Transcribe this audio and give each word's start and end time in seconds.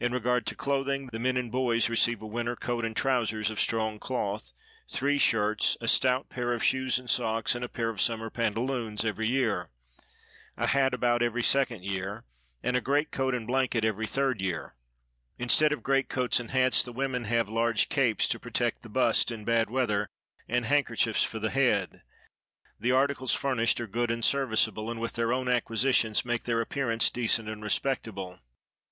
In 0.00 0.12
regard 0.12 0.46
to 0.46 0.56
clothing:—the 0.56 1.16
men 1.20 1.36
and 1.36 1.52
boys 1.52 1.88
receive 1.88 2.20
a 2.20 2.26
winter 2.26 2.56
coat 2.56 2.84
and 2.84 2.96
trousers 2.96 3.50
of 3.50 3.60
strong 3.60 4.00
cloth, 4.00 4.50
three 4.90 5.16
shirts, 5.16 5.76
a 5.80 5.86
stout 5.86 6.28
pair 6.28 6.52
of 6.52 6.64
shoes 6.64 6.98
and 6.98 7.08
socks, 7.08 7.54
and 7.54 7.64
a 7.64 7.68
pair 7.68 7.88
of 7.88 8.00
summer 8.00 8.30
pantaloons, 8.30 9.04
every 9.04 9.28
year; 9.28 9.68
a 10.56 10.66
hat 10.66 10.92
about 10.92 11.22
every 11.22 11.44
second 11.44 11.84
year, 11.84 12.24
and 12.64 12.76
a 12.76 12.80
great 12.80 13.12
coat 13.12 13.32
and 13.32 13.46
blanket 13.46 13.84
every 13.84 14.08
third 14.08 14.40
year. 14.40 14.74
Instead 15.38 15.70
of 15.70 15.84
great 15.84 16.08
coats 16.08 16.40
and 16.40 16.50
hats, 16.50 16.82
the 16.82 16.90
women 16.92 17.22
have 17.22 17.48
large 17.48 17.88
capes 17.88 18.26
to 18.26 18.40
protect 18.40 18.82
the 18.82 18.88
bust 18.88 19.30
in 19.30 19.44
bad 19.44 19.70
weather, 19.70 20.08
and 20.48 20.64
handkerchiefs 20.64 21.22
for 21.22 21.38
the 21.38 21.50
head. 21.50 22.02
The 22.80 22.90
articles 22.90 23.34
furnished 23.34 23.80
are 23.80 23.86
good 23.86 24.10
and 24.10 24.24
serviceable; 24.24 24.90
and, 24.90 24.98
with 25.00 25.12
their 25.12 25.32
own 25.32 25.46
acquisitions, 25.46 26.24
make 26.24 26.42
their 26.42 26.60
appearance 26.60 27.08
decent 27.08 27.48
and 27.48 27.62
respectable. 27.62 28.40